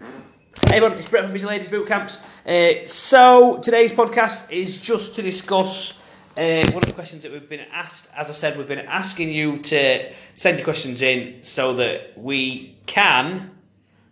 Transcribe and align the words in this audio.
Hey 0.00 0.76
everyone, 0.76 0.96
it's 0.96 1.06
Brett 1.06 1.24
from 1.24 1.32
Busy 1.34 1.46
Ladies 1.46 1.68
Boot 1.68 1.86
Camps. 1.86 2.18
Uh, 2.46 2.84
so 2.86 3.60
today's 3.62 3.92
podcast 3.92 4.50
is 4.50 4.80
just 4.80 5.14
to 5.16 5.22
discuss 5.22 6.16
uh, 6.36 6.62
one 6.72 6.82
of 6.82 6.86
the 6.86 6.94
questions 6.94 7.22
that 7.24 7.32
we've 7.32 7.48
been 7.48 7.66
asked. 7.72 8.08
As 8.16 8.30
I 8.30 8.32
said, 8.32 8.56
we've 8.56 8.66
been 8.66 8.78
asking 8.78 9.28
you 9.28 9.58
to 9.58 10.12
send 10.34 10.56
your 10.56 10.64
questions 10.64 11.02
in 11.02 11.42
so 11.42 11.74
that 11.74 12.16
we 12.16 12.74
can 12.86 13.50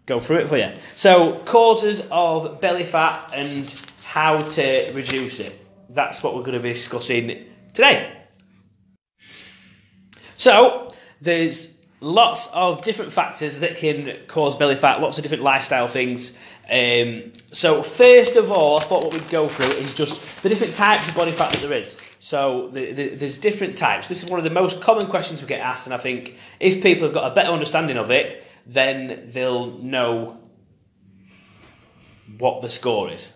go 0.05 0.21
through 0.21 0.39
it 0.39 0.49
for 0.51 0.59
you. 0.59 0.71
So 0.97 1.39
causes 1.47 2.03
of 2.11 2.61
belly 2.61 2.85
fat 2.85 3.31
and 3.33 3.73
how 4.03 4.43
to 4.43 4.93
reduce 4.93 5.41
it. 5.41 5.59
That's 5.89 6.23
what 6.23 6.35
we're 6.35 6.43
going 6.43 6.59
to 6.59 6.61
be 6.61 6.75
discussing 6.75 7.47
today. 7.73 8.19
So 10.37 10.93
there's 11.23 11.80
lots 12.01 12.49
of 12.49 12.83
different 12.83 13.13
factors 13.13 13.59
that 13.59 13.77
can 13.77 14.17
cause 14.27 14.57
belly 14.57 14.77
fat, 14.77 15.01
lots 15.01 15.19
of 15.19 15.23
different 15.23 15.43
lifestyle 15.43 15.87
things. 15.87 16.37
Um, 16.71 17.33
so, 17.53 17.83
first 17.83 18.37
of 18.37 18.51
all, 18.51 18.79
I 18.79 18.83
thought 18.85 19.05
what 19.05 19.13
we'd 19.13 19.29
go 19.29 19.49
through 19.49 19.75
is 19.77 19.93
just 19.93 20.23
the 20.43 20.49
different 20.49 20.75
types 20.75 21.09
of 21.09 21.15
body 21.15 21.33
fat 21.33 21.53
that 21.53 21.61
there 21.61 21.73
is. 21.73 21.97
So, 22.21 22.69
the, 22.69 22.93
the, 22.93 23.09
there's 23.17 23.39
different 23.39 23.77
types. 23.77 24.09
This 24.09 24.23
is 24.23 24.31
one 24.31 24.39
of 24.39 24.45
the 24.45 24.51
most 24.51 24.81
common 24.81 25.07
questions 25.07 25.43
we 25.43 25.49
get 25.49 25.61
asked, 25.61 25.87
and 25.87 25.95
I 25.95 25.99
think 25.99 26.37
if 26.59 26.83
people 26.83 27.05
have 27.05 27.15
got 27.15 27.31
a 27.31 27.35
better 27.35 27.51
understanding 27.51 27.97
of 27.97 28.11
it, 28.11 28.45
then 28.67 29.31
they'll 29.33 29.79
know 29.79 30.39
what 32.39 32.63
the 32.63 32.71
score 32.71 33.11
is. 33.11 33.35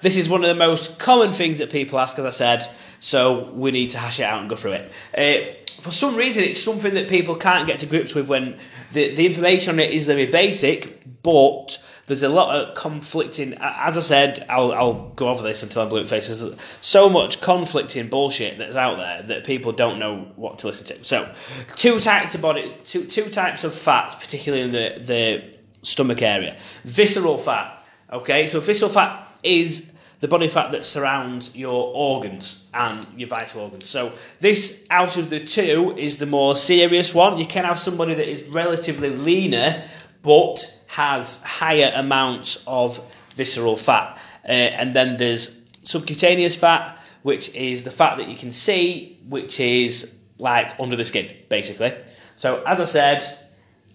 This 0.00 0.16
is 0.16 0.28
one 0.28 0.42
of 0.42 0.48
the 0.48 0.54
most 0.54 0.98
common 0.98 1.32
things 1.32 1.58
that 1.58 1.70
people 1.70 1.98
ask, 1.98 2.18
as 2.18 2.24
I 2.24 2.30
said, 2.30 2.68
so 3.00 3.52
we 3.52 3.70
need 3.70 3.90
to 3.90 3.98
hash 3.98 4.20
it 4.20 4.24
out 4.24 4.40
and 4.40 4.50
go 4.50 4.56
through 4.56 4.72
it. 4.72 4.92
Uh, 5.16 5.54
for 5.80 5.90
some 5.90 6.16
reason, 6.16 6.44
it's 6.44 6.60
something 6.60 6.94
that 6.94 7.08
people 7.08 7.36
can't 7.36 7.66
get 7.66 7.80
to 7.80 7.86
grips 7.86 8.14
with 8.14 8.28
when 8.28 8.58
the, 8.92 9.14
the 9.14 9.26
information 9.26 9.74
on 9.74 9.80
it 9.80 9.92
is 9.92 10.06
very 10.06 10.26
basic, 10.26 11.22
but 11.22 11.78
there's 12.06 12.22
a 12.22 12.28
lot 12.28 12.56
of 12.56 12.74
conflicting. 12.74 13.54
As 13.60 13.96
I 13.96 14.00
said, 14.00 14.44
I'll, 14.48 14.72
I'll 14.72 15.10
go 15.10 15.28
over 15.28 15.42
this 15.42 15.62
until 15.62 15.82
I'm 15.82 15.88
blue 15.88 15.98
in 15.98 16.04
the 16.04 16.10
face. 16.10 16.26
There's 16.26 16.54
so 16.80 17.08
much 17.08 17.40
conflicting 17.40 18.08
bullshit 18.08 18.58
that's 18.58 18.76
out 18.76 18.96
there 18.96 19.22
that 19.22 19.44
people 19.44 19.72
don't 19.72 19.98
know 19.98 20.32
what 20.36 20.58
to 20.60 20.68
listen 20.68 20.86
to. 20.86 21.04
So, 21.04 21.32
two 21.76 22.00
types 22.00 22.34
of 22.34 22.40
body, 22.40 22.74
two 22.84 23.04
two 23.04 23.28
types 23.28 23.62
of 23.62 23.74
fats, 23.74 24.14
particularly 24.16 24.64
in 24.64 24.72
the 24.72 24.98
the 25.04 25.44
stomach 25.82 26.22
area. 26.22 26.56
Visceral 26.84 27.38
fat. 27.38 27.84
Okay, 28.10 28.46
so 28.46 28.58
visceral 28.58 28.90
fat 28.90 29.27
is 29.42 29.92
the 30.20 30.28
body 30.28 30.48
fat 30.48 30.72
that 30.72 30.84
surrounds 30.84 31.54
your 31.54 31.92
organs 31.94 32.64
and 32.74 33.06
your 33.16 33.28
vital 33.28 33.62
organs. 33.62 33.88
So 33.88 34.12
this 34.40 34.84
out 34.90 35.16
of 35.16 35.30
the 35.30 35.40
two 35.40 35.94
is 35.96 36.18
the 36.18 36.26
more 36.26 36.56
serious 36.56 37.14
one. 37.14 37.38
You 37.38 37.46
can 37.46 37.64
have 37.64 37.78
somebody 37.78 38.14
that 38.14 38.28
is 38.28 38.42
relatively 38.44 39.10
leaner 39.10 39.84
but 40.22 40.64
has 40.88 41.38
higher 41.42 41.92
amounts 41.94 42.62
of 42.66 43.00
visceral 43.36 43.76
fat. 43.76 44.18
Uh, 44.44 44.50
and 44.50 44.94
then 44.94 45.16
there's 45.16 45.60
subcutaneous 45.84 46.56
fat, 46.56 46.98
which 47.22 47.54
is 47.54 47.84
the 47.84 47.90
fat 47.90 48.18
that 48.18 48.28
you 48.28 48.34
can 48.34 48.50
see, 48.50 49.18
which 49.28 49.60
is 49.60 50.14
like 50.38 50.74
under 50.80 50.96
the 50.96 51.04
skin, 51.04 51.30
basically. 51.48 51.94
So 52.36 52.62
as 52.66 52.80
I 52.80 52.84
said, 52.84 53.38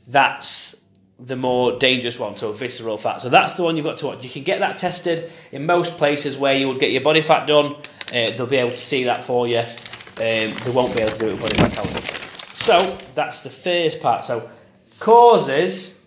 that's 0.08 0.76
the 1.24 1.38
more 1.38 1.80
dangerous 1.80 2.20
one, 2.20 2.36
so 2.36 2.52
visceral 2.52 2.98
fat. 2.98 3.22
So 3.22 3.30
that's 3.30 3.54
the 3.54 3.64
one 3.64 3.78
you've 3.78 3.86
got 3.86 3.98
to 4.00 4.08
watch. 4.08 4.24
You 4.26 4.30
can 4.30 4.44
get 4.44 4.60
that 4.60 4.78
tested 4.78 5.32
in 5.54 5.66
most 5.66 5.96
places 5.98 6.38
where 6.38 6.54
you 6.54 6.68
would 6.68 6.80
get 6.80 6.92
your 6.92 7.02
body 7.02 7.22
fat 7.22 7.48
done. 7.48 7.76
Uh, 8.10 8.32
they'll 8.32 8.46
be 8.46 8.58
able 8.58 8.72
to 8.72 8.78
see 8.78 9.06
that 9.06 9.24
for 9.24 9.48
you. 9.48 9.60
Um, 9.60 9.64
they 10.18 10.72
won't 10.74 10.94
be 10.94 11.02
able 11.02 11.14
to 11.14 11.20
do 11.20 11.30
it 11.30 11.32
with 11.32 11.42
body 11.42 11.58
fat 11.58 11.72
calculation. 11.72 12.18
So 12.56 12.98
that's 13.16 13.42
the 13.42 13.50
first 13.50 14.02
part. 14.02 14.26
So 14.26 14.50
causes 15.00 15.98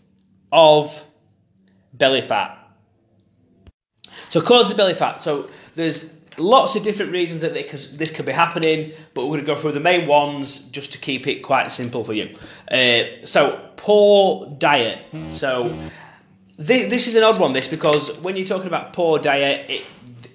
of 0.52 1.02
belly 1.94 2.20
fat. 2.20 2.58
So 4.28 4.42
causes 4.42 4.72
of 4.72 4.76
belly 4.76 4.94
fat. 4.94 5.22
So 5.22 5.48
there's 5.76 6.12
lots 6.38 6.76
of 6.76 6.82
different 6.82 7.12
reasons 7.12 7.40
that 7.40 7.54
this 7.54 8.10
could 8.10 8.26
be 8.26 8.32
happening, 8.32 8.92
but 9.14 9.26
we're 9.26 9.36
going 9.36 9.40
to 9.40 9.46
go 9.46 9.56
through 9.56 9.72
the 9.72 9.80
main 9.80 10.06
ones 10.06 10.58
just 10.58 10.92
to 10.92 10.98
keep 10.98 11.26
it 11.26 11.40
quite 11.42 11.70
simple 11.70 12.04
for 12.04 12.12
you. 12.12 12.36
Uh, 12.70 13.04
so 13.24 13.70
poor 13.76 14.46
diet. 14.58 15.04
So 15.30 15.68
th- 16.58 16.90
this 16.90 17.06
is 17.06 17.16
an 17.16 17.24
odd 17.24 17.40
one, 17.40 17.52
this 17.52 17.68
because 17.68 18.16
when 18.20 18.36
you're 18.36 18.46
talking 18.46 18.66
about 18.66 18.92
poor 18.92 19.18
diet, 19.18 19.70
it, 19.70 19.82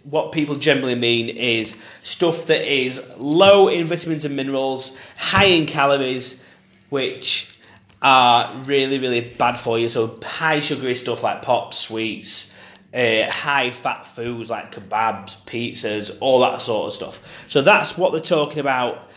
what 0.04 0.32
people 0.32 0.56
generally 0.56 0.96
mean 0.96 1.30
is 1.30 1.78
stuff 2.02 2.48
that 2.48 2.72
is 2.72 3.02
low 3.18 3.68
in 3.68 3.88
vitamins 3.88 4.26
and 4.26 4.36
minerals, 4.36 4.98
high 5.18 5.46
in 5.46 5.66
calories, 5.66 6.44
which 6.90 7.56
are 8.02 8.52
really 8.64 8.98
really 8.98 9.22
bad 9.22 9.54
for 9.58 9.78
you. 9.78 9.88
So 9.88 10.18
high 10.24 10.60
sugary 10.60 10.96
stuff 10.96 11.24
like 11.24 11.44
pop, 11.44 11.74
sweets. 11.74 12.54
Uh, 12.94 13.32
high 13.32 13.72
fat 13.72 14.06
foods 14.06 14.50
like 14.50 14.74
kebabs, 14.74 15.38
pizzas, 15.46 16.18
all 16.20 16.42
that 16.42 16.60
sort 16.60 16.88
of 16.88 16.94
stuff. 16.94 17.20
So 17.48 17.62
that's 17.62 17.98
what 17.98 18.12
they're 18.12 18.20
talking 18.20 18.60
about 18.60 19.10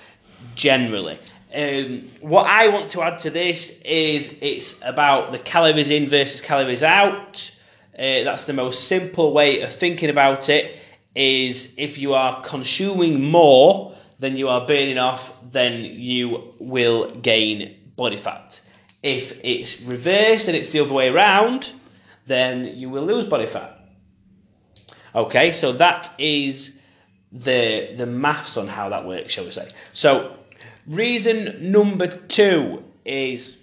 generally. 0.54 1.18
Um, 1.54 2.08
what 2.20 2.46
I 2.46 2.68
want 2.68 2.90
to 2.92 3.02
add 3.02 3.18
to 3.18 3.30
this 3.30 3.80
is 3.82 4.36
it's 4.40 4.80
about 4.82 5.32
the 5.32 5.38
calories 5.38 5.90
in 5.90 6.06
versus 6.06 6.40
calories 6.40 6.82
out. 6.82 7.50
Uh, 7.96 8.24
that's 8.24 8.44
the 8.44 8.52
most 8.52 8.88
simple 8.88 9.32
way 9.32 9.60
of 9.60 9.72
thinking 9.72 10.10
about 10.10 10.48
it. 10.48 10.80
Is 11.14 11.74
if 11.76 11.96
you 11.96 12.14
are 12.14 12.42
consuming 12.42 13.22
more 13.22 13.94
than 14.18 14.36
you 14.36 14.48
are 14.48 14.66
burning 14.66 14.98
off, 14.98 15.32
then 15.50 15.84
you 15.84 16.54
will 16.58 17.10
gain 17.10 17.76
body 17.96 18.16
fat. 18.16 18.60
If 19.02 19.38
it's 19.44 19.80
reversed 19.82 20.48
and 20.48 20.56
it's 20.56 20.72
the 20.72 20.80
other 20.80 20.92
way 20.92 21.08
around, 21.08 21.72
then 22.26 22.66
you 22.66 22.90
will 22.90 23.04
lose 23.04 23.24
body 23.24 23.46
fat. 23.46 23.78
Okay, 25.14 25.52
so 25.52 25.72
that 25.72 26.10
is 26.18 26.78
the 27.32 27.94
the 27.96 28.06
maths 28.06 28.56
on 28.56 28.68
how 28.68 28.88
that 28.88 29.06
works, 29.06 29.32
shall 29.32 29.44
we 29.44 29.50
say? 29.50 29.68
So 29.92 30.36
Reason 30.86 31.72
number 31.72 32.06
two 32.06 32.84
is 33.06 33.56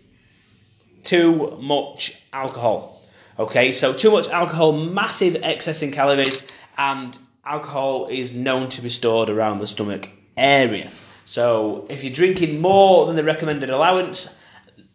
too 1.03 1.55
much 1.61 2.19
alcohol. 2.33 3.03
Okay, 3.37 3.71
so 3.71 3.93
too 3.93 4.09
much 4.09 4.27
alcohol, 4.29 4.71
massive 4.71 5.37
excess 5.43 5.83
in 5.83 5.91
calories, 5.91 6.47
and 6.79 7.15
alcohol 7.45 8.07
is 8.07 8.33
known 8.33 8.69
to 8.69 8.81
be 8.81 8.89
stored 8.89 9.29
around 9.29 9.59
the 9.59 9.67
stomach 9.67 10.09
area. 10.35 10.89
So 11.25 11.85
if 11.89 12.03
you're 12.03 12.11
drinking 12.11 12.59
more 12.59 13.05
than 13.05 13.15
the 13.15 13.23
recommended 13.23 13.69
allowance 13.69 14.33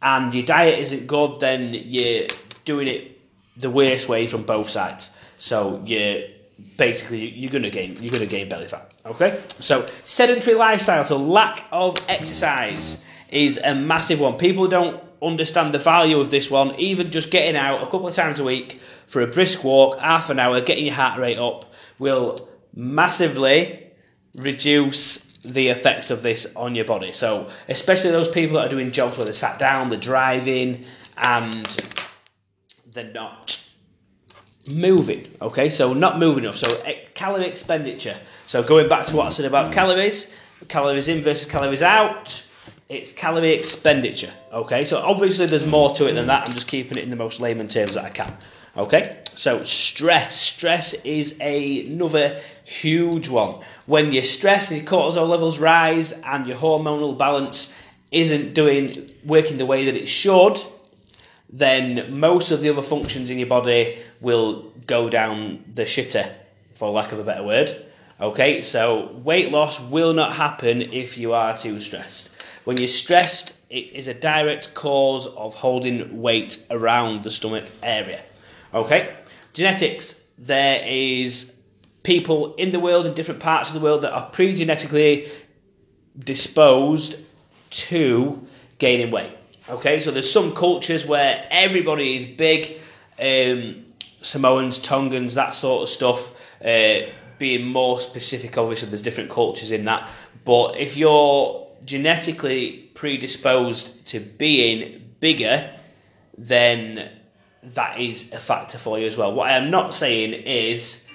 and 0.03 0.35
your 0.35 0.45
diet 0.45 0.81
isn't 0.81 1.07
good, 1.07 1.39
then 1.39 1.75
you're 1.75 2.27
doing 2.65 2.89
it 2.89 3.16
the 3.57 3.71
worst 3.71 4.09
way 4.09 4.27
from 4.27 4.45
both 4.45 4.69
sides. 4.69 5.11
So 5.39 5.83
you're 5.85 6.23
basically 6.77 7.31
you're 7.31 7.51
gonna 7.51 7.71
gain 7.71 7.97
you're 8.01 8.13
gonna 8.13 8.27
gain 8.27 8.49
belly 8.49 8.67
fat. 8.67 8.93
Okay, 9.05 9.43
so 9.61 9.87
sedentary 10.05 10.57
lifestyle, 10.57 11.05
so 11.05 11.17
lack 11.17 11.65
of 11.73 11.97
exercise 12.09 12.99
is 13.31 13.59
a 13.63 13.75
massive 13.75 14.21
one. 14.21 14.39
People 14.39 14.69
don't 14.69 15.03
understand 15.23 15.73
the 15.73 15.79
value 15.79 16.19
of 16.19 16.31
this 16.31 16.51
one. 16.51 16.79
Even 16.79 17.11
just 17.11 17.31
getting 17.31 17.57
out 17.57 17.83
a 17.83 17.87
couple 17.87 18.09
of 18.09 18.15
times 18.15 18.41
a 18.41 18.45
week 18.45 18.81
for 19.07 19.23
a 19.23 19.27
brisk 19.27 19.65
walk, 19.65 19.99
half 19.99 20.31
an 20.31 20.39
hour, 20.39 20.61
getting 20.61 20.87
your 20.87 20.95
heart 20.95 21.19
rate 21.19 21.39
up, 21.39 21.73
will 21.99 22.49
massively 22.75 23.83
reduce 24.37 25.19
the 25.45 25.69
effects 25.69 26.11
of 26.11 26.23
this 26.23 26.47
on 26.57 26.75
your 26.75 26.85
body. 26.85 27.13
So, 27.13 27.49
especially 27.69 28.11
those 28.11 28.29
people 28.29 28.57
that 28.57 28.67
are 28.67 28.71
doing 28.71 28.91
jobs 28.91 29.17
where 29.17 29.25
they're 29.25 29.33
sat 29.33 29.59
down, 29.59 29.89
they're 29.89 29.99
driving, 29.99 30.85
and 31.17 31.67
they're 32.97 33.13
not 33.13 33.63
moving. 34.73 35.27
Okay, 35.41 35.69
so 35.69 35.93
not 35.93 36.19
moving 36.19 36.45
enough. 36.45 36.57
So 36.57 36.69
calorie 37.15 37.47
expenditure. 37.47 38.17
So 38.47 38.63
going 38.63 38.89
back 38.89 39.07
to 39.07 39.17
what 39.17 39.27
I 39.27 39.31
said 39.31 39.47
about 39.47 39.73
calories, 39.73 40.33
calories 40.69 41.09
in 41.09 41.23
versus 41.23 41.51
calories 41.51 41.83
out. 41.83 42.43
It's 42.89 43.13
calorie 43.13 43.53
expenditure. 43.53 44.33
Okay, 44.53 44.85
so 44.85 44.99
obviously 44.99 45.47
there's 45.47 45.67
more 45.67 45.91
to 45.91 46.07
it 46.07 46.13
than 46.13 46.27
that. 46.29 46.47
I'm 46.47 46.55
just 46.55 46.69
keeping 46.69 46.99
it 46.99 47.05
in 47.05 47.11
the 47.11 47.17
most 47.17 47.41
layman 47.41 47.69
terms 47.69 47.95
that 47.95 48.05
I 48.05 48.11
can. 48.11 48.33
Okay, 48.77 49.19
so 49.35 49.65
stress. 49.65 50.37
Stress 50.37 50.93
is 50.95 51.37
a, 51.41 51.87
another 51.87 52.41
huge 52.65 53.29
one. 53.29 53.61
When 53.87 54.13
you're 54.13 54.23
stressed 54.23 54.71
and 54.71 54.81
your 54.81 54.89
cortisol 54.89 55.29
levels 55.29 55.59
rise 55.59 56.13
and 56.13 56.47
your 56.47 56.57
hormonal 56.57 57.17
balance 57.17 57.75
isn't 58.13 58.55
doing 58.55 59.11
working 59.25 59.57
the 59.57 59.67
way 59.67 59.87
that 59.87 59.97
it 59.97 60.07
should, 60.07 60.59
then 61.51 62.19
most 62.19 62.51
of 62.51 62.61
the 62.61 62.71
other 62.71 62.83
functions 62.83 63.31
in 63.31 63.39
your 63.39 63.49
body 63.49 63.99
will 64.21 64.73
go 64.87 65.09
down 65.09 65.65
the 65.73 65.83
shitter, 65.83 66.33
for 66.75 66.91
lack 66.91 67.13
of 67.13 67.19
a 67.19 67.25
better 67.25 67.45
word. 67.45 67.85
Okay, 68.21 68.61
so 68.63 69.13
weight 69.25 69.51
loss 69.51 69.79
will 69.79 70.13
not 70.13 70.33
happen 70.33 70.81
if 70.81 71.19
you 71.19 71.33
are 71.33 71.57
too 71.57 71.79
stressed. 71.79 72.31
When 72.65 72.79
you're 72.79 72.89
stressed, 72.89 73.55
it 73.71 73.93
is 73.93 74.09
a 74.09 74.15
direct 74.15 74.75
cause 74.75 75.27
of 75.27 75.55
holding 75.55 76.21
weight 76.21 76.65
around 76.71 77.23
the 77.23 77.31
stomach 77.31 77.65
area. 77.83 78.23
Okay, 78.75 79.15
genetics. 79.53 80.23
There 80.39 80.83
is 80.87 81.57
people 82.03 82.55
in 82.55 82.71
the 82.71 82.81
world 82.81 83.07
in 83.07 83.15
different 83.15 83.41
parts 83.41 83.69
of 83.69 83.75
the 83.75 83.81
world 83.81 84.03
that 84.03 84.13
are 84.13 84.31
pre-genetically 84.31 85.29
disposed 86.19 87.17
to 87.71 88.47
gaining 88.79 89.11
weight. 89.11 89.33
Okay, 89.69 89.99
so 89.99 90.13
there's 90.13 90.31
some 90.31 90.55
cultures 90.55 91.07
where 91.07 91.45
everybody 91.51 92.15
is 92.15 92.25
big 92.25 92.79
um, 93.19 93.85
Samoans, 94.23 94.79
Tongans, 94.79 95.35
that 95.35 95.55
sort 95.55 95.83
of 95.83 95.89
stuff. 95.89 96.31
Uh, 96.65 97.01
being 97.39 97.67
more 97.67 98.01
specific, 98.01 98.57
obviously, 98.57 98.89
there's 98.89 99.03
different 99.03 99.31
cultures 99.31 99.71
in 99.73 99.85
that. 99.87 100.09
But 100.45 100.77
if 100.79 100.97
you're 100.97 101.67
genetically 101.85 102.91
predisposed 102.95 104.07
to 104.09 104.21
being 104.21 105.03
bigger, 105.21 105.71
then 106.39 107.11
that 107.63 107.99
is 107.99 108.33
a 108.33 108.39
factor 108.39 108.79
for 108.79 108.99
you 108.99 109.07
as 109.07 109.17
well. 109.17 109.35
What 109.35 109.49
I 109.49 109.57
am 109.57 109.71
not 109.71 109.93
saying 109.93 110.33
is 110.33 111.07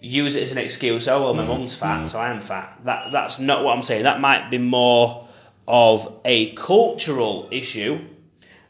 use 0.00 0.36
it 0.36 0.44
as 0.44 0.52
an 0.52 0.58
excuse. 0.58 1.08
Oh 1.08 1.20
well, 1.22 1.34
my 1.34 1.44
mum's 1.44 1.74
fat, 1.74 2.04
so 2.04 2.20
I 2.20 2.30
am 2.30 2.40
fat. 2.40 2.78
That 2.84 3.10
that's 3.10 3.40
not 3.40 3.64
what 3.64 3.76
I'm 3.76 3.82
saying. 3.82 4.04
That 4.04 4.20
might 4.20 4.50
be 4.50 4.58
more 4.58 5.25
of 5.66 6.20
a 6.24 6.52
cultural 6.54 7.48
issue 7.50 8.00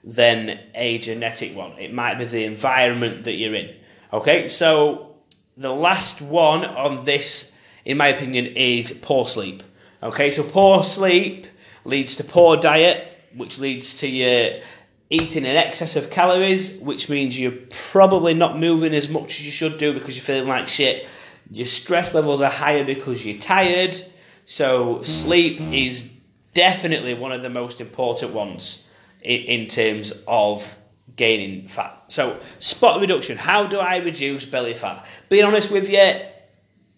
than 0.04 0.58
a 0.75 0.98
genetic 0.98 1.54
one. 1.54 1.72
It 1.78 1.93
might 1.93 2.19
be 2.19 2.25
the 2.25 2.44
environment 2.44 3.25
that 3.25 3.34
you're 3.34 3.54
in. 3.54 3.75
Okay, 4.12 4.48
so 4.48 5.16
the 5.56 5.72
last 5.72 6.22
one 6.22 6.64
on 6.64 7.04
this, 7.04 7.52
in 7.84 7.96
my 7.96 8.08
opinion, 8.08 8.46
is 8.46 8.93
poor 9.02 9.26
sleep. 9.26 9.62
Okay, 10.02 10.31
so 10.31 10.43
poor 10.43 10.84
sleep 10.84 11.46
leads 11.84 12.16
to 12.16 12.25
poor 12.25 12.56
diet, 12.56 13.06
which 13.34 13.58
leads 13.58 14.00
to 14.00 14.08
you 14.08 14.60
eating 15.10 15.44
in 15.44 15.56
excess 15.56 15.96
of 15.96 16.10
calories, 16.10 16.78
which 16.81 17.08
means 17.08 17.38
you're 17.38 17.52
probably 17.90 18.34
not 18.34 18.58
moving 18.58 18.94
as 18.94 19.08
much 19.08 19.38
as 19.40 19.46
you 19.46 19.52
should 19.52 19.78
do 19.78 19.92
because 19.92 20.16
you're 20.16 20.25
feeling 20.25 20.49
like 20.49 20.66
shit. 20.66 21.06
Your 21.50 21.66
stress 21.66 22.12
levels 22.12 22.40
are 22.40 22.50
higher 22.50 22.84
because 22.84 23.25
you're 23.25 23.38
tired. 23.38 23.96
So 24.46 25.02
sleep 25.02 25.60
is 25.60 26.12
definitely 26.56 27.12
one 27.12 27.32
of 27.32 27.43
the 27.43 27.50
most 27.50 27.82
important 27.82 28.32
ones 28.32 28.88
in, 29.23 29.43
in 29.43 29.67
terms 29.67 30.14
of 30.26 30.76
gaining 31.14 31.69
fat. 31.69 32.03
So 32.08 32.38
spot 32.61 32.99
reduction. 32.99 33.37
How 33.37 33.67
do 33.67 33.79
I 33.79 33.99
reduce 33.99 34.47
belly 34.47 34.73
fat? 34.73 35.06
Being 35.29 35.44
honest 35.44 35.70
with 35.70 35.91
you, 35.91 36.12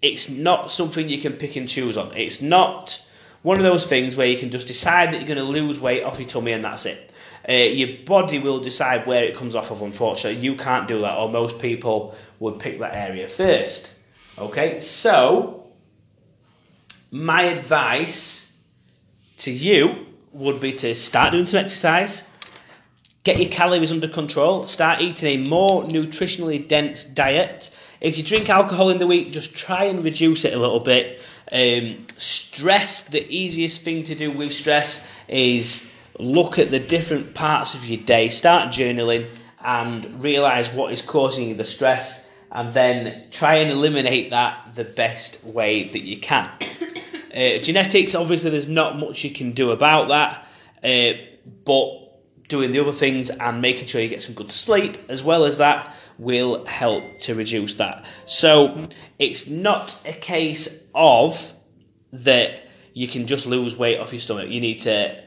it's 0.01 0.29
not 0.29 0.71
something 0.71 1.09
you 1.09 1.19
can 1.19 1.33
pick 1.33 1.57
and 1.57 1.69
choose 1.69 1.97
on. 1.97 2.17
It's 2.17 2.41
not 2.41 3.03
one 3.43 3.57
of 3.57 3.65
those 3.65 3.85
things 3.85 4.17
where 4.17 4.29
you 4.29 4.39
can 4.39 4.51
just 4.51 4.69
decide 4.69 5.13
that 5.13 5.19
you're 5.19 5.27
going 5.27 5.39
to 5.39 5.61
lose 5.61 5.81
weight 5.81 6.05
off 6.05 6.21
your 6.21 6.29
tummy 6.29 6.53
and 6.53 6.65
that's 6.65 6.87
it. 6.87 7.13
Uh, 7.49 7.53
your 7.53 8.05
body 8.05 8.39
will 8.39 8.61
decide 8.61 9.07
where 9.07 9.25
it 9.25 9.35
comes 9.35 9.57
off 9.57 9.73
of, 9.73 9.83
unfortunately. 9.83 10.41
You 10.41 10.55
can't 10.55 10.87
do 10.87 11.01
that, 11.01 11.17
or 11.17 11.29
most 11.29 11.59
people 11.59 12.15
would 12.39 12.61
pick 12.61 12.79
that 12.79 12.95
area 12.95 13.27
first. 13.27 13.93
Okay, 14.39 14.79
so 14.81 15.67
my 17.11 17.43
advice 17.43 18.49
to 19.39 19.51
you 19.51 20.07
would 20.33 20.61
be 20.61 20.73
to 20.73 20.95
start 20.95 21.33
doing 21.33 21.47
some 21.47 21.61
exercise, 21.61 22.23
get 23.25 23.39
your 23.39 23.49
calories 23.49 23.93
under 23.93 24.09
control, 24.09 24.65
start 24.65 25.01
eating 25.01 25.47
a 25.47 25.49
more 25.49 25.85
nutritionally 25.85 26.67
dense 26.67 27.05
diet. 27.05 27.75
If 28.01 28.19
you 28.19 28.25
drink 28.25 28.49
alcohol 28.49 28.91
in 28.91 28.99
the 28.99 29.07
week, 29.07 29.33
just 29.33 29.57
try 29.57 29.85
and 29.85 30.03
reduce 30.03 30.45
it 30.45 30.55
a 30.55 30.59
little 30.59 30.81
bit. 30.81 31.19
Um, 31.51 32.07
stress, 32.17 33.03
the 33.03 33.27
easiest 33.29 33.83
thing 33.83 34.05
to 34.05 34.15
do 34.15 34.31
with 34.31 34.53
stress 34.53 35.07
is 35.29 35.89
look 36.19 36.59
at 36.59 36.71
the 36.71 36.79
different 36.79 37.35
parts 37.35 37.75
of 37.75 37.85
your 37.85 38.01
day, 38.01 38.29
start 38.29 38.73
journaling, 38.73 39.27
and 39.65 40.23
realize 40.23 40.71
what 40.73 40.93
is 40.93 41.03
causing 41.03 41.49
you 41.49 41.55
the 41.55 41.65
stress, 41.65 42.29
and 42.53 42.73
then 42.73 43.25
try 43.31 43.57
and 43.57 43.71
eliminate 43.71 44.31
that 44.31 44.75
the 44.75 44.85
best 44.85 45.43
way 45.45 45.85
that 45.85 46.01
you 46.01 46.19
can. 46.19 46.49
Uh, 47.39 47.57
genetics, 47.61 48.17
obviously, 48.17 48.51
there's 48.51 48.67
not 48.67 48.99
much 48.99 49.23
you 49.23 49.31
can 49.31 49.53
do 49.53 49.71
about 49.71 50.09
that, 50.09 50.49
uh, 50.83 51.17
but 51.65 52.49
doing 52.49 52.73
the 52.73 52.81
other 52.81 52.93
things 52.93 53.31
and 53.31 53.61
making 53.61 53.87
sure 53.87 54.01
you 54.01 54.09
get 54.09 54.21
some 54.21 54.35
good 54.35 54.51
sleep 54.51 54.97
as 55.09 55.23
well 55.23 55.45
as 55.45 55.59
that 55.59 55.95
will 56.19 56.65
help 56.65 57.05
to 57.21 57.37
reduce 57.37 57.75
that. 57.75 58.05
So 58.27 58.89
it's 59.21 59.47
not 59.47 59.97
a 60.05 60.13
case 60.13 60.83
of 60.97 61.53
that 62.13 62.67
you 62.93 63.07
can 63.07 63.29
just 63.29 63.47
lose 63.47 63.77
weight 63.77 64.01
off 64.01 64.13
your 64.13 64.21
stomach. 64.21 64.49
You 64.49 64.61
need 64.61 64.81
to 64.81 65.23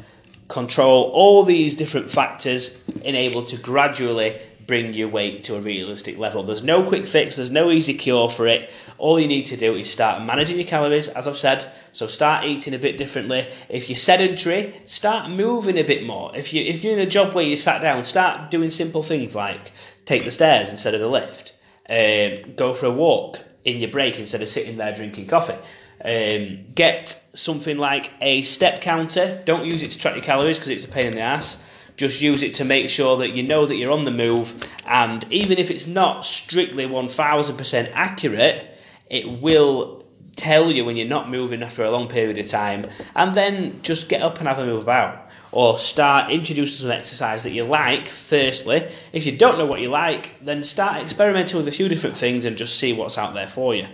control 0.52 1.10
all 1.14 1.44
these 1.44 1.76
different 1.76 2.12
factors 2.12 2.84
and 3.06 3.16
able 3.16 3.44
to 3.44 3.58
gradually 3.58 4.38
bring 4.68 4.94
your 4.94 5.08
weight 5.08 5.46
to 5.46 5.56
a 5.56 5.62
realistic 5.62 6.18
level. 6.18 6.44
There's 6.44 6.62
no 6.62 6.88
quick 6.88 7.08
fix, 7.08 7.38
there's 7.38 7.52
no 7.52 7.72
easy 7.72 7.94
cure 7.94 8.30
for 8.30 8.48
it. 8.48 8.70
All 8.98 9.20
you 9.20 9.28
need 9.28 9.46
to 9.46 9.58
do 9.58 9.76
is 9.76 9.90
start 9.90 10.24
managing 10.24 10.58
your 10.58 10.68
calories, 10.68 11.08
as 11.10 11.28
I've 11.28 11.38
said. 11.38 11.66
So 11.94 12.06
start 12.06 12.46
eating 12.46 12.74
a 12.74 12.80
bit 12.80 12.98
differently. 12.98 13.48
If 13.70 13.90
you're 13.90 13.96
sedentary, 13.96 14.76
start 14.86 15.32
moving 15.32 15.78
a 15.78 15.84
bit 15.84 16.06
more. 16.06 16.36
If 16.36 16.54
you 16.54 16.64
if 16.64 16.84
you're 16.84 16.94
in 16.94 17.00
a 17.00 17.06
job 17.18 17.34
where 17.34 17.46
you 17.46 17.56
sat 17.56 17.82
down, 17.82 18.04
start 18.04 18.52
doing 18.52 18.70
simple 18.70 19.04
things 19.04 19.36
like 19.36 19.72
take 20.06 20.26
the 20.26 20.32
stairs 20.32 20.70
instead 20.70 20.94
of 20.94 21.00
the 21.00 21.08
lift. 21.08 21.56
Um, 21.90 22.56
go 22.56 22.74
for 22.76 22.86
a 22.86 22.92
walk 22.92 23.40
in 23.64 23.78
your 23.78 23.92
break 23.92 24.20
instead 24.20 24.42
of 24.42 24.48
sitting 24.48 24.78
there 24.78 24.94
drinking 24.94 25.28
coffee. 25.28 25.58
Um, 26.04 26.66
get 26.74 27.22
something 27.34 27.78
like 27.78 28.12
a 28.22 28.42
step 28.42 28.82
counter. 28.82 29.42
Don't 29.46 29.66
use 29.66 29.84
it 29.84 29.92
to 29.92 30.00
track 30.00 30.16
your 30.16 30.24
calories 30.24 30.58
because 30.58 30.70
it's 30.70 30.86
a 30.86 30.88
pain 30.88 31.08
in 31.08 31.14
the 31.14 31.20
ass. 31.20 31.62
Just 31.98 32.22
use 32.22 32.42
it 32.42 32.56
to 32.56 32.66
make 32.66 32.90
sure 32.90 33.18
that 33.18 33.32
you 33.32 33.44
know 33.44 33.66
that 33.66 33.76
you're 33.76 33.92
on 33.92 34.06
the 34.06 34.12
move. 34.12 34.54
And 34.86 35.24
even 35.32 35.58
if 35.60 35.70
it's 35.70 35.86
not 35.86 36.26
strictly 36.26 36.86
1000% 36.86 37.92
accurate, 37.94 38.66
it 39.10 39.42
will 39.42 40.06
tell 40.36 40.72
you 40.72 40.86
when 40.86 40.98
you're 40.98 41.08
not 41.08 41.30
moving 41.30 41.62
after 41.62 41.84
a 41.84 41.92
long 41.92 42.08
period 42.08 42.38
of 42.38 42.48
time. 42.48 42.86
And 43.16 43.36
then 43.36 43.82
just 43.84 44.10
get 44.10 44.22
up 44.22 44.40
and 44.40 44.48
have 44.48 44.60
a 44.60 44.66
move 44.66 44.82
about. 44.82 45.28
Or 45.52 45.78
start 45.78 46.32
introducing 46.32 46.84
some 46.84 46.92
exercise 46.92 47.44
that 47.44 47.52
you 47.52 47.64
like, 47.64 48.08
firstly. 48.08 48.88
If 49.12 49.26
you 49.26 49.38
don't 49.38 49.58
know 49.58 49.66
what 49.66 49.82
you 49.82 49.90
like, 49.90 50.32
then 50.42 50.64
start 50.64 51.02
experimenting 51.04 51.58
with 51.58 51.68
a 51.68 51.72
few 51.72 51.90
different 51.90 52.16
things 52.16 52.46
and 52.46 52.56
just 52.56 52.80
see 52.80 52.94
what's 52.94 53.18
out 53.18 53.34
there 53.34 53.48
for 53.48 53.76
you. 53.76 53.86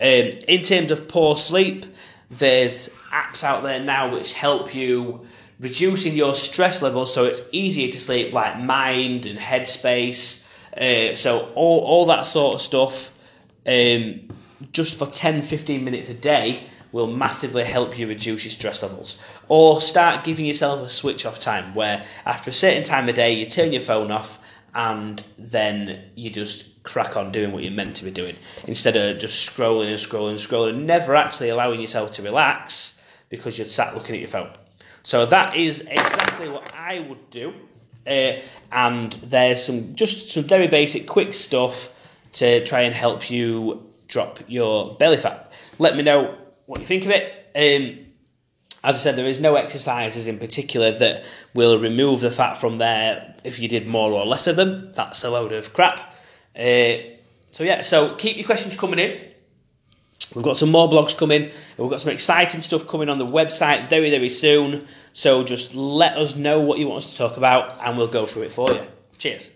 Um, 0.00 0.38
in 0.48 0.62
terms 0.62 0.90
of 0.90 1.08
poor 1.08 1.36
sleep, 1.36 1.84
there's 2.30 2.88
apps 3.12 3.44
out 3.44 3.62
there 3.62 3.80
now 3.80 4.12
which 4.12 4.32
help 4.32 4.74
you 4.74 5.26
reducing 5.58 6.14
your 6.14 6.34
stress 6.34 6.80
levels 6.80 7.12
so 7.12 7.26
it's 7.26 7.42
easier 7.52 7.92
to 7.92 8.00
sleep, 8.00 8.32
like 8.32 8.58
Mind 8.58 9.26
and 9.26 9.38
Headspace. 9.38 10.44
Uh, 10.76 11.14
so 11.14 11.50
all, 11.54 11.80
all 11.80 12.06
that 12.06 12.24
sort 12.24 12.54
of 12.54 12.60
stuff, 12.60 13.10
um, 13.66 14.28
just 14.72 14.98
for 14.98 15.06
10, 15.06 15.42
15 15.42 15.84
minutes 15.84 16.08
a 16.08 16.14
day, 16.14 16.62
will 16.92 17.06
massively 17.06 17.64
help 17.64 17.98
you 17.98 18.06
reduce 18.06 18.44
your 18.44 18.50
stress 18.50 18.82
levels. 18.82 19.18
Or 19.48 19.80
start 19.80 20.24
giving 20.24 20.46
yourself 20.46 20.80
a 20.80 20.88
switch 20.88 21.26
off 21.26 21.40
time 21.40 21.74
where 21.74 22.04
after 22.24 22.50
a 22.50 22.52
certain 22.52 22.82
time 22.82 23.08
of 23.08 23.14
day 23.14 23.32
you 23.32 23.46
turn 23.46 23.72
your 23.72 23.82
phone 23.82 24.10
off 24.10 24.38
and 24.74 25.22
then 25.38 26.04
you 26.14 26.30
just 26.30 26.66
crack 26.82 27.16
on 27.16 27.32
doing 27.32 27.52
what 27.52 27.62
you're 27.62 27.72
meant 27.72 27.96
to 27.96 28.04
be 28.04 28.10
doing 28.10 28.36
instead 28.66 28.96
of 28.96 29.18
just 29.18 29.48
scrolling 29.48 29.88
and 29.88 29.98
scrolling 29.98 30.30
and 30.30 30.38
scrolling, 30.38 30.84
never 30.84 31.14
actually 31.14 31.48
allowing 31.50 31.80
yourself 31.80 32.12
to 32.12 32.22
relax 32.22 33.00
because 33.28 33.58
you're 33.58 33.66
sat 33.66 33.94
looking 33.94 34.14
at 34.14 34.20
your 34.20 34.28
phone. 34.28 34.50
So 35.02 35.26
that 35.26 35.56
is 35.56 35.80
exactly 35.80 36.48
what 36.48 36.72
I 36.74 37.00
would 37.00 37.30
do. 37.30 37.54
Uh, 38.06 38.40
and 38.72 39.12
there's 39.24 39.64
some 39.64 39.94
just 39.94 40.30
some 40.30 40.44
very 40.44 40.68
basic, 40.68 41.06
quick 41.06 41.34
stuff 41.34 41.90
to 42.32 42.64
try 42.64 42.82
and 42.82 42.94
help 42.94 43.30
you 43.30 43.82
drop 44.08 44.40
your 44.48 44.94
belly 44.96 45.16
fat. 45.16 45.52
Let 45.78 45.96
me 45.96 46.02
know 46.02 46.36
what 46.66 46.80
you 46.80 46.86
think 46.86 47.04
of 47.04 47.10
it. 47.10 47.32
Um, 47.54 48.06
as 48.82 48.96
I 48.96 48.98
said, 48.98 49.16
there 49.16 49.26
is 49.26 49.40
no 49.40 49.56
exercises 49.56 50.26
in 50.26 50.38
particular 50.38 50.90
that 50.92 51.24
will 51.54 51.78
remove 51.78 52.20
the 52.20 52.30
fat 52.30 52.54
from 52.54 52.78
there 52.78 53.34
if 53.44 53.58
you 53.58 53.68
did 53.68 53.86
more 53.86 54.12
or 54.12 54.24
less 54.24 54.46
of 54.46 54.56
them. 54.56 54.92
That's 54.92 55.22
a 55.22 55.30
load 55.30 55.52
of 55.52 55.72
crap. 55.74 56.09
Uh, 56.56 56.98
so 57.52 57.64
yeah, 57.64 57.80
so 57.80 58.14
keep 58.14 58.36
your 58.36 58.46
questions 58.46 58.76
coming 58.76 58.98
in. 58.98 59.20
We've 60.34 60.44
got 60.44 60.56
some 60.56 60.70
more 60.70 60.88
blogs 60.88 61.16
coming. 61.16 61.50
We've 61.76 61.90
got 61.90 62.00
some 62.00 62.12
exciting 62.12 62.60
stuff 62.60 62.86
coming 62.86 63.08
on 63.08 63.18
the 63.18 63.26
website 63.26 63.86
very, 63.86 64.10
very 64.10 64.28
soon. 64.28 64.86
So 65.12 65.42
just 65.42 65.74
let 65.74 66.16
us 66.16 66.36
know 66.36 66.60
what 66.60 66.78
you 66.78 66.86
want 66.86 67.04
us 67.04 67.10
to 67.10 67.18
talk 67.18 67.36
about 67.36 67.78
and 67.84 67.98
we'll 67.98 68.06
go 68.06 68.26
through 68.26 68.42
it 68.42 68.52
for 68.52 68.70
you. 68.70 68.80
Cheers. 69.18 69.50